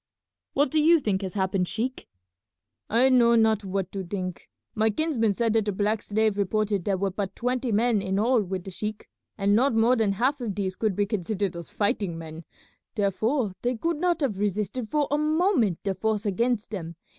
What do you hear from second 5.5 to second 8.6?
that the black slave reported there were but twenty men in all